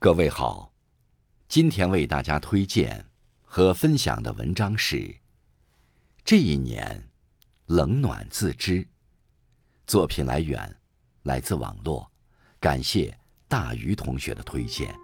[0.00, 0.72] 各位好，
[1.48, 3.04] 今天为大家推荐
[3.42, 4.96] 和分享的文章是
[6.24, 7.08] 《这一年
[7.66, 8.74] 冷暖自知》。
[9.88, 10.76] 作品来源
[11.24, 12.08] 来自网络，
[12.60, 13.12] 感谢
[13.48, 14.94] 大鱼同学的推荐。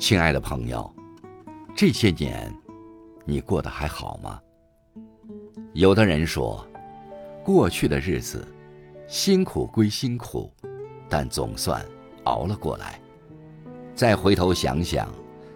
[0.00, 0.92] 亲爱的朋友，
[1.76, 2.52] 这些年
[3.30, 4.40] 你过得还好吗？
[5.72, 6.66] 有的人说，
[7.44, 8.44] 过去的日子
[9.06, 10.52] 辛苦归辛苦，
[11.08, 11.80] 但总算
[12.24, 13.00] 熬了过来。
[13.94, 15.08] 再回头想想，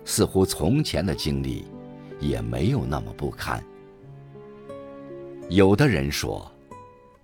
[0.04, 1.64] 似乎从前的经历
[2.20, 3.60] 也没有那么不堪。
[5.48, 6.48] 有的人说，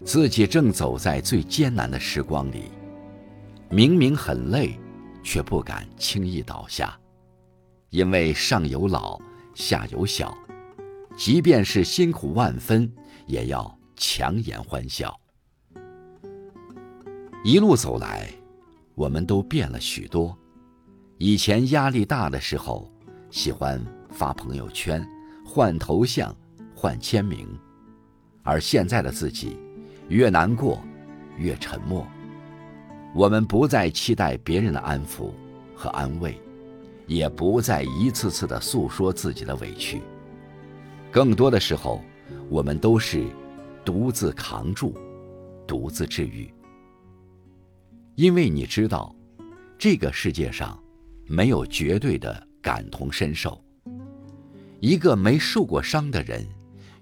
[0.05, 2.73] 自己正走在最艰难的时光里，
[3.69, 4.77] 明明很累，
[5.23, 6.98] 却不敢轻易倒下。
[7.91, 9.17] 因为上有老，
[9.55, 10.37] 下有小，
[11.17, 12.91] 即便是辛苦万分，
[13.27, 15.19] 也要强颜欢笑。
[17.45, 18.29] 一路走来，
[18.95, 20.37] 我们都变了许多。
[21.19, 22.91] 以前压力大的时候，
[23.31, 25.07] 喜欢发朋友圈、
[25.45, 26.35] 换头像、
[26.75, 27.48] 换签名，
[28.42, 29.57] 而现在的自己，
[30.09, 30.83] 越难过，
[31.37, 32.07] 越沉默。
[33.14, 35.31] 我们不再期待别人的安抚
[35.75, 36.41] 和安慰。
[37.11, 40.00] 也不再一次次的诉说自己的委屈，
[41.11, 42.00] 更多的时候，
[42.48, 43.27] 我们都是
[43.84, 44.94] 独自扛住，
[45.67, 46.48] 独自治愈。
[48.14, 49.12] 因为你知道，
[49.77, 50.80] 这个世界上
[51.27, 53.61] 没有绝对的感同身受。
[54.78, 56.47] 一个没受过伤的人，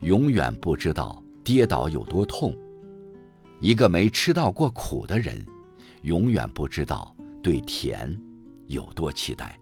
[0.00, 2.50] 永远不知道跌倒有多痛；
[3.60, 5.44] 一个没吃到过苦的人，
[6.00, 8.18] 永远不知道对甜
[8.68, 9.54] 有多期待。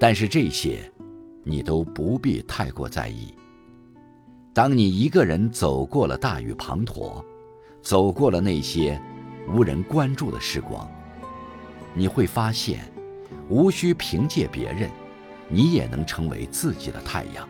[0.00, 0.90] 但是这些，
[1.44, 3.34] 你都不必太过在意。
[4.54, 7.22] 当你一个人走过了大雨滂沱，
[7.82, 8.98] 走过了那些
[9.46, 10.90] 无人关注的时光，
[11.92, 12.90] 你会发现，
[13.50, 14.88] 无需凭借别人，
[15.50, 17.46] 你也能成为自己的太阳。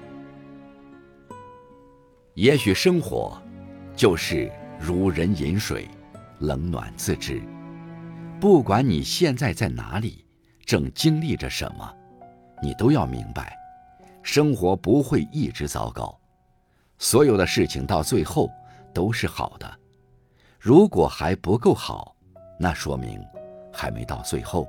[2.35, 3.41] 也许生活，
[3.95, 5.89] 就是如人饮水，
[6.41, 7.41] 冷暖自知。
[8.41, 10.25] 不管你现在在哪里，
[10.65, 11.95] 正经历着什么。
[12.63, 13.57] 你都要明白，
[14.23, 16.19] 生活不会一直糟糕，
[16.99, 18.51] 所有的事情到最后
[18.93, 19.79] 都是好的。
[20.59, 22.15] 如果还不够好，
[22.59, 23.19] 那说明
[23.73, 24.69] 还没到最后。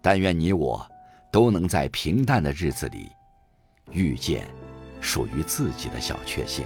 [0.00, 0.86] 但愿你我
[1.30, 3.10] 都能在平淡的日子里
[3.90, 4.46] 遇见
[5.00, 6.64] 属于自己的小确幸。